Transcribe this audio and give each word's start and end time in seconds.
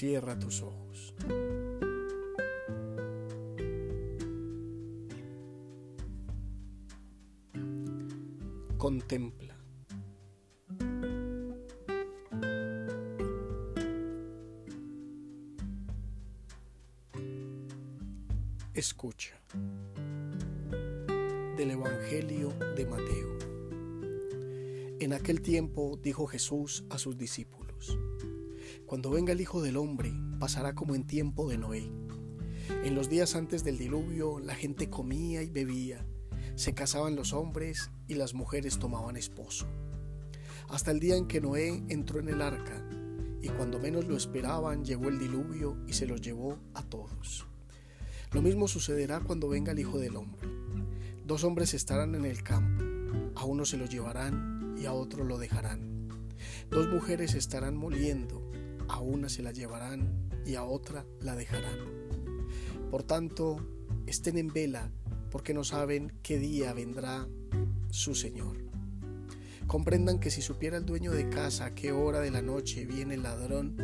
Cierra 0.00 0.38
tus 0.38 0.62
ojos. 0.62 1.14
Contempla. 8.78 9.54
Escucha. 18.72 19.38
Del 21.58 21.72
Evangelio 21.72 22.54
de 22.74 22.86
Mateo. 22.86 23.38
En 24.98 25.12
aquel 25.12 25.42
tiempo 25.42 25.98
dijo 26.02 26.26
Jesús 26.26 26.84
a 26.88 26.96
sus 26.96 27.18
discípulos, 27.18 27.98
Cuando 28.86 29.10
venga 29.10 29.32
el 29.32 29.40
Hijo 29.40 29.62
del 29.62 29.76
Hombre, 29.76 30.12
pasará 30.38 30.74
como 30.74 30.94
en 30.94 31.06
tiempo 31.06 31.48
de 31.48 31.58
Noé. 31.58 31.90
En 32.84 32.94
los 32.94 33.08
días 33.08 33.34
antes 33.36 33.64
del 33.64 33.78
diluvio, 33.78 34.38
la 34.38 34.54
gente 34.54 34.90
comía 34.90 35.42
y 35.42 35.50
bebía, 35.50 36.06
se 36.54 36.74
casaban 36.74 37.16
los 37.16 37.32
hombres 37.32 37.90
y 38.06 38.14
las 38.14 38.34
mujeres 38.34 38.78
tomaban 38.78 39.16
esposo. 39.16 39.66
Hasta 40.68 40.90
el 40.90 41.00
día 41.00 41.16
en 41.16 41.26
que 41.26 41.40
Noé 41.40 41.82
entró 41.88 42.20
en 42.20 42.28
el 42.28 42.42
arca, 42.42 42.84
y 43.42 43.48
cuando 43.48 43.78
menos 43.78 44.06
lo 44.06 44.16
esperaban, 44.16 44.84
llegó 44.84 45.08
el 45.08 45.18
diluvio 45.18 45.76
y 45.86 45.94
se 45.94 46.06
los 46.06 46.20
llevó 46.20 46.58
a 46.74 46.82
todos. 46.82 47.46
Lo 48.32 48.42
mismo 48.42 48.68
sucederá 48.68 49.20
cuando 49.20 49.48
venga 49.48 49.72
el 49.72 49.78
Hijo 49.78 49.98
del 49.98 50.16
Hombre. 50.16 50.48
Dos 51.24 51.44
hombres 51.44 51.74
estarán 51.74 52.14
en 52.14 52.24
el 52.24 52.42
campo, 52.42 52.84
a 53.34 53.44
uno 53.44 53.64
se 53.64 53.76
lo 53.76 53.86
llevarán 53.86 54.76
y 54.78 54.86
a 54.86 54.92
otro 54.92 55.24
lo 55.24 55.38
dejarán. 55.38 56.08
Dos 56.70 56.88
mujeres 56.88 57.34
estarán 57.34 57.76
moliendo, 57.76 58.49
a 58.90 59.00
una 59.00 59.28
se 59.28 59.42
la 59.42 59.52
llevarán 59.52 60.28
y 60.44 60.56
a 60.56 60.64
otra 60.64 61.06
la 61.20 61.36
dejarán. 61.36 61.78
Por 62.90 63.04
tanto, 63.04 63.56
estén 64.06 64.36
en 64.36 64.48
vela, 64.48 64.90
porque 65.30 65.54
no 65.54 65.62
saben 65.62 66.12
qué 66.22 66.38
día 66.38 66.72
vendrá 66.72 67.28
su 67.90 68.14
Señor. 68.14 68.56
Comprendan 69.68 70.18
que 70.18 70.32
si 70.32 70.42
supiera 70.42 70.76
el 70.76 70.86
dueño 70.86 71.12
de 71.12 71.28
casa 71.28 71.66
a 71.66 71.74
qué 71.76 71.92
hora 71.92 72.18
de 72.18 72.32
la 72.32 72.42
noche 72.42 72.84
viene 72.86 73.14
el 73.14 73.22
ladrón, 73.22 73.76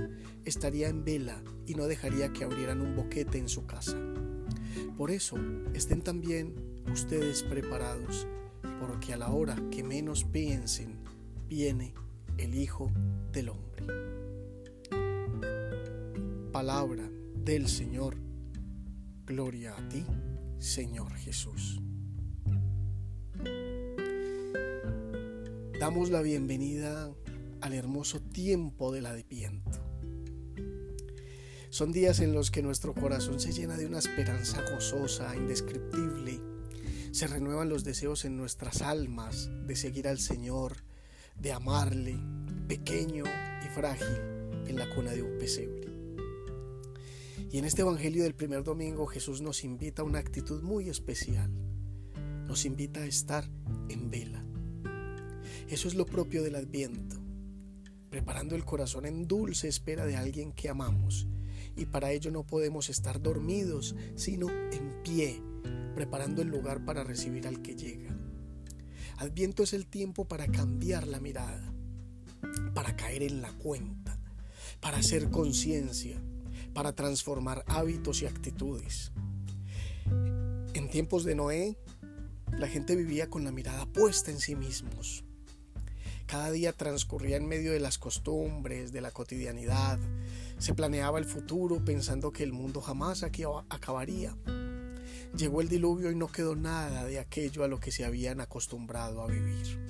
estaría 0.45 0.89
en 0.89 1.05
vela 1.05 1.41
y 1.67 1.75
no 1.75 1.87
dejaría 1.87 2.33
que 2.33 2.43
abrieran 2.43 2.81
un 2.81 2.97
boquete 2.97 3.39
en 3.39 3.49
su 3.49 3.65
casa. 3.67 3.97
Por 4.97 5.13
eso 5.13 5.37
estén 5.75 6.03
también 6.03 6.55
ustedes 6.93 7.45
preparados, 7.45 8.27
porque 8.81 9.13
a 9.13 9.17
la 9.17 9.31
hora 9.31 9.57
que 9.71 9.85
menos 9.85 10.25
piensen, 10.25 10.99
viene 11.49 11.95
el 12.39 12.57
Hijo 12.57 12.91
del 13.31 13.51
Hombre. 13.51 13.87
Palabra 16.57 17.07
del 17.45 17.69
Señor. 17.69 18.17
Gloria 19.27 19.75
a 19.77 19.89
ti, 19.91 20.07
Señor 20.59 21.13
Jesús. 21.13 21.83
Damos 25.79 26.09
la 26.09 26.23
bienvenida 26.23 27.13
al 27.61 27.75
hermoso 27.75 28.23
tiempo 28.23 28.91
del 28.91 29.05
Adviento 29.05 29.83
son 31.69 31.93
días 31.93 32.21
en 32.21 32.33
los 32.33 32.51
que 32.51 32.63
nuestro 32.63 32.95
corazón 32.95 33.39
se 33.39 33.53
llena 33.53 33.77
de 33.77 33.85
una 33.85 33.99
esperanza 33.99 34.65
gozosa, 34.73 35.37
indescriptible. 35.37 36.41
Se 37.11 37.27
renuevan 37.27 37.69
los 37.69 37.85
deseos 37.85 38.25
en 38.25 38.39
nuestras 38.39 38.81
almas 38.81 39.51
de 39.67 39.77
seguir 39.77 40.09
al 40.09 40.21
Señor, 40.21 40.79
de 41.39 41.53
amarle, 41.53 42.17
pequeño 42.67 43.25
y 43.63 43.69
frágil, 43.75 44.17
en 44.67 44.77
la 44.77 44.89
cuna 44.95 45.11
de 45.11 45.23
un 45.23 45.37
pesebre. 45.37 45.96
Y 47.57 47.59
en 47.59 47.65
este 47.65 47.81
Evangelio 47.81 48.23
del 48.25 48.35
primer 48.35 48.65
domingo 48.65 49.07
Jesús 49.07 49.41
nos 49.41 49.65
invita 49.65 50.03
a 50.03 50.05
una 50.05 50.19
actitud 50.19 50.63
muy 50.63 50.91
especial. 50.91 51.51
Nos 52.47 52.67
invita 52.67 53.01
a 53.01 53.07
estar 53.07 53.49
en 53.89 54.11
vela. 54.11 54.45
Eso 55.67 55.89
es 55.89 55.95
lo 55.95 56.05
propio 56.05 56.43
del 56.43 56.57
Adviento, 56.57 57.17
preparando 58.11 58.57
el 58.57 58.67
corazón 58.67 59.07
en 59.07 59.27
dulce 59.27 59.69
espera 59.69 60.05
de 60.05 60.17
alguien 60.17 60.53
que 60.53 60.69
amamos 60.69 61.29
y 61.75 61.87
para 61.87 62.13
ello 62.13 62.31
no 62.31 62.47
podemos 62.47 62.91
estar 62.91 63.23
dormidos, 63.23 63.97
sino 64.17 64.51
en 64.51 65.03
pie, 65.03 65.41
preparando 65.95 66.43
el 66.43 66.49
lugar 66.49 66.85
para 66.85 67.05
recibir 67.05 67.47
al 67.47 67.63
que 67.63 67.75
llega. 67.75 68.15
Adviento 69.17 69.63
es 69.63 69.73
el 69.73 69.87
tiempo 69.87 70.29
para 70.29 70.47
cambiar 70.47 71.07
la 71.07 71.21
mirada, 71.21 71.73
para 72.75 72.97
caer 72.97 73.23
en 73.23 73.41
la 73.41 73.55
cuenta, 73.55 74.21
para 74.79 74.99
hacer 74.99 75.31
conciencia, 75.31 76.21
para 76.77 76.93
transformar 76.93 77.65
hábitos 77.69 78.21
y 78.21 78.27
actitudes. 78.27 79.11
En 80.75 80.91
tiempos 80.91 81.25
de 81.25 81.35
Noé, 81.35 81.79
la 82.53 82.69
gente 82.69 82.95
vivía 82.95 83.31
con 83.31 83.45
la 83.45 83.51
mirada 83.51 83.87
puesta 83.87 84.31
en 84.31 84.39
sí 84.39 84.57
mismos. 84.57 85.25
Cada 86.27 86.51
día 86.51 86.75
transcurría 86.75 87.39
en 87.39 87.49
medio 87.49 87.73
de 87.73 87.81
las 87.81 87.97
costumbres, 87.97 88.93
de 88.93 89.01
la 89.01 89.11
cotidianidad, 89.11 89.99
se 90.59 90.75
planeaba 90.75 91.19
el 91.19 91.25
futuro 91.25 91.83
pensando 91.83 92.31
que 92.31 92.43
el 92.43 92.53
mundo 92.53 92.83
jamás 92.83 93.23
aquí 93.23 93.45
acabaría. 93.71 94.37
Llegó 95.35 95.63
el 95.63 95.71
diluvio 95.71 96.11
y 96.11 96.15
no 96.15 96.29
quedó 96.29 96.57
nada 96.57 97.07
de 97.07 97.19
aquello 97.19 97.65
a 97.65 97.69
lo 97.69 97.81
que 97.81 97.91
se 97.91 98.05
habían 98.05 98.43
acostumbrado 98.43 99.23
a 99.23 99.29
vivir. 99.29 99.81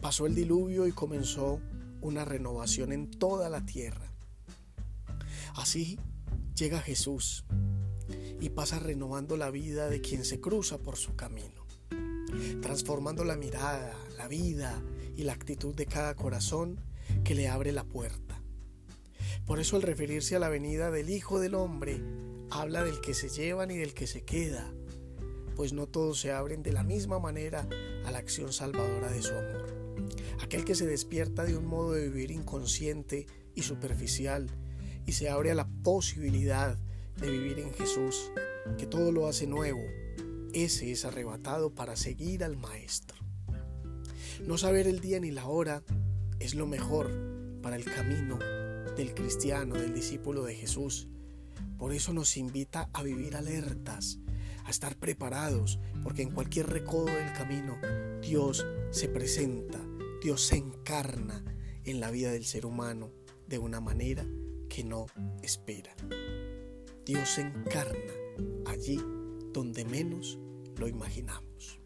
Pasó 0.00 0.26
el 0.26 0.34
diluvio 0.34 0.88
y 0.88 0.92
comenzó 0.92 1.60
una 2.00 2.24
renovación 2.24 2.90
en 2.90 3.08
toda 3.08 3.48
la 3.48 3.64
tierra. 3.64 4.17
Así 5.54 5.98
llega 6.54 6.80
Jesús 6.80 7.44
y 8.40 8.50
pasa 8.50 8.78
renovando 8.78 9.36
la 9.36 9.50
vida 9.50 9.88
de 9.88 10.00
quien 10.00 10.24
se 10.24 10.40
cruza 10.40 10.78
por 10.78 10.96
su 10.96 11.14
camino, 11.16 11.66
transformando 12.62 13.24
la 13.24 13.36
mirada, 13.36 13.94
la 14.16 14.28
vida 14.28 14.82
y 15.16 15.24
la 15.24 15.32
actitud 15.32 15.74
de 15.74 15.86
cada 15.86 16.14
corazón 16.14 16.80
que 17.24 17.34
le 17.34 17.48
abre 17.48 17.72
la 17.72 17.84
puerta 17.84 18.28
por 19.48 19.60
eso 19.60 19.76
al 19.76 19.82
referirse 19.82 20.36
a 20.36 20.38
la 20.38 20.50
venida 20.50 20.90
del 20.90 21.08
Hijo 21.08 21.40
del 21.40 21.54
Hombre, 21.54 22.02
habla 22.50 22.84
del 22.84 23.00
que 23.00 23.14
se 23.14 23.30
llevan 23.30 23.70
y 23.70 23.78
del 23.78 23.94
que 23.94 24.06
se 24.06 24.20
queda, 24.20 24.70
pues 25.56 25.72
no 25.72 25.86
todos 25.86 26.20
se 26.20 26.32
abren 26.32 26.62
de 26.62 26.70
la 26.70 26.82
misma 26.82 27.18
manera 27.18 27.66
a 28.04 28.10
la 28.10 28.18
acción 28.18 28.52
salvadora 28.52 29.10
de 29.10 29.22
su 29.22 29.32
amor. 29.32 29.74
Aquel 30.42 30.66
que 30.66 30.74
se 30.74 30.86
despierta 30.86 31.44
de 31.44 31.56
un 31.56 31.64
modo 31.64 31.92
de 31.92 32.10
vivir 32.10 32.30
inconsciente 32.30 33.26
y 33.54 33.62
superficial 33.62 34.50
y 35.08 35.12
se 35.12 35.30
abre 35.30 35.50
a 35.50 35.54
la 35.54 35.66
posibilidad 35.82 36.76
de 37.18 37.30
vivir 37.30 37.60
en 37.60 37.72
Jesús, 37.72 38.30
que 38.76 38.84
todo 38.84 39.10
lo 39.10 39.26
hace 39.26 39.46
nuevo, 39.46 39.80
ese 40.52 40.92
es 40.92 41.06
arrebatado 41.06 41.74
para 41.74 41.96
seguir 41.96 42.44
al 42.44 42.58
Maestro. 42.58 43.16
No 44.44 44.58
saber 44.58 44.86
el 44.86 45.00
día 45.00 45.18
ni 45.18 45.30
la 45.30 45.46
hora 45.46 45.82
es 46.40 46.54
lo 46.54 46.66
mejor 46.66 47.10
para 47.62 47.76
el 47.76 47.86
camino 47.86 48.38
del 48.98 49.14
cristiano, 49.14 49.76
del 49.76 49.94
discípulo 49.94 50.44
de 50.44 50.56
Jesús. 50.56 51.08
Por 51.78 51.94
eso 51.94 52.12
nos 52.12 52.36
invita 52.36 52.90
a 52.92 53.02
vivir 53.02 53.34
alertas, 53.34 54.18
a 54.66 54.70
estar 54.70 54.94
preparados, 54.94 55.80
porque 56.02 56.20
en 56.20 56.32
cualquier 56.32 56.66
recodo 56.66 57.06
del 57.06 57.32
camino 57.32 57.78
Dios 58.20 58.66
se 58.90 59.08
presenta, 59.08 59.80
Dios 60.22 60.44
se 60.44 60.56
encarna 60.56 61.42
en 61.84 61.98
la 61.98 62.10
vida 62.10 62.30
del 62.30 62.44
ser 62.44 62.66
humano 62.66 63.10
de 63.46 63.56
una 63.56 63.80
manera 63.80 64.26
que 64.68 64.84
no 64.84 65.06
espera. 65.42 65.94
Dios 67.04 67.28
se 67.30 67.40
encarna 67.40 68.12
allí 68.66 69.00
donde 69.52 69.84
menos 69.84 70.38
lo 70.76 70.88
imaginamos. 70.88 71.80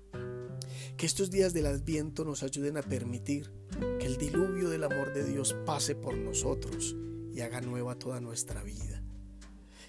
Que 0.96 1.06
estos 1.06 1.31
días 1.31 1.52
del 1.52 1.67
Adviento 1.67 2.25
nos 2.25 2.43
ayuden 2.43 2.76
a 2.76 2.82
permitir 2.82 3.50
que 3.99 4.06
el 4.06 4.19
diluvio 4.19 4.69
del 4.69 4.84
amor 4.84 5.12
de 5.12 5.25
Dios 5.25 5.56
pase 5.64 5.94
por 5.94 6.17
nosotros 6.17 6.96
y 7.32 7.40
haga 7.40 7.61
nueva 7.61 7.99
toda 7.99 8.20
nuestra 8.20 8.62
vida. 8.62 9.02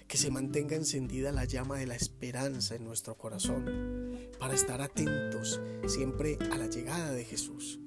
Que 0.08 0.16
se 0.16 0.30
mantenga 0.30 0.76
encendida 0.76 1.32
la 1.32 1.44
llama 1.44 1.78
de 1.78 1.86
la 1.86 1.96
esperanza 1.96 2.74
en 2.74 2.84
nuestro 2.84 3.16
corazón 3.16 4.30
para 4.38 4.54
estar 4.54 4.80
atentos 4.80 5.60
siempre 5.86 6.38
a 6.52 6.58
la 6.58 6.68
llegada 6.68 7.12
de 7.12 7.24
Jesús, 7.24 7.80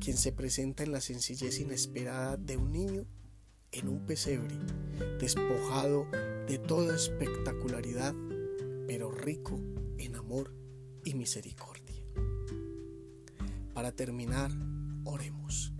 quien 0.00 0.16
se 0.16 0.32
presenta 0.32 0.82
en 0.82 0.92
la 0.92 1.00
sencillez 1.00 1.60
inesperada 1.60 2.36
de 2.36 2.56
un 2.56 2.72
niño 2.72 3.06
en 3.72 3.88
un 3.88 4.06
pesebre, 4.06 4.56
despojado 5.20 6.06
de 6.46 6.58
toda 6.58 6.94
espectacularidad, 6.94 8.14
pero 8.86 9.10
rico 9.10 9.60
en 9.98 10.16
amor 10.16 10.52
y 11.04 11.14
misericordia. 11.14 12.02
Para 13.74 13.92
terminar, 13.92 14.50
oremos. 15.04 15.72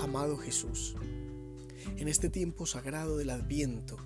Amado 0.00 0.36
Jesús, 0.38 0.96
en 1.96 2.08
este 2.08 2.30
tiempo 2.30 2.66
sagrado 2.66 3.16
del 3.16 3.30
Adviento, 3.30 3.96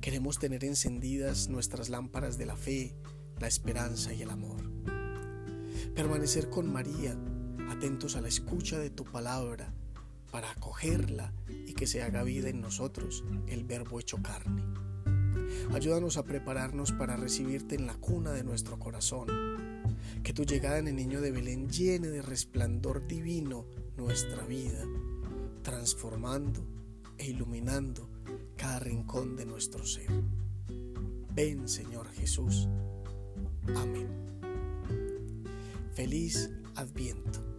queremos 0.00 0.38
tener 0.38 0.64
encendidas 0.64 1.48
nuestras 1.48 1.88
lámparas 1.88 2.38
de 2.38 2.46
la 2.46 2.56
fe, 2.56 2.94
la 3.40 3.48
esperanza 3.48 4.12
y 4.12 4.22
el 4.22 4.30
amor. 4.30 4.70
Permanecer 5.94 6.50
con 6.50 6.72
María, 6.72 7.16
atentos 7.70 8.16
a 8.16 8.20
la 8.20 8.28
escucha 8.28 8.78
de 8.78 8.90
tu 8.90 9.04
palabra, 9.04 9.72
para 10.36 10.50
acogerla 10.50 11.32
y 11.66 11.72
que 11.72 11.86
se 11.86 12.02
haga 12.02 12.22
vida 12.22 12.50
en 12.50 12.60
nosotros 12.60 13.24
el 13.46 13.64
verbo 13.64 14.00
hecho 14.00 14.18
carne. 14.18 14.62
Ayúdanos 15.72 16.18
a 16.18 16.24
prepararnos 16.24 16.92
para 16.92 17.16
recibirte 17.16 17.74
en 17.74 17.86
la 17.86 17.94
cuna 17.94 18.32
de 18.32 18.44
nuestro 18.44 18.78
corazón. 18.78 19.28
Que 20.22 20.34
tu 20.34 20.44
llegada 20.44 20.76
en 20.76 20.88
el 20.88 20.96
niño 20.96 21.22
de 21.22 21.30
Belén 21.30 21.70
llene 21.70 22.08
de 22.08 22.20
resplandor 22.20 23.06
divino 23.06 23.64
nuestra 23.96 24.44
vida, 24.44 24.84
transformando 25.62 26.62
e 27.16 27.28
iluminando 27.30 28.06
cada 28.58 28.78
rincón 28.80 29.36
de 29.36 29.46
nuestro 29.46 29.86
ser. 29.86 30.10
Ven 31.34 31.66
Señor 31.66 32.10
Jesús. 32.10 32.68
Amén. 33.74 34.08
Feliz 35.94 36.50
Adviento. 36.74 37.55